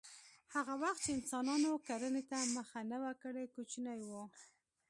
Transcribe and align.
هغه 0.55 0.73
وخت 0.83 0.99
چې 1.05 1.11
انسانانو 1.17 1.71
کرنې 1.87 2.23
ته 2.29 2.37
مخه 2.55 2.79
نه 2.91 2.97
وه 3.03 3.13
کړې 3.23 3.45
کوچني 3.55 3.95
وو 4.07 4.23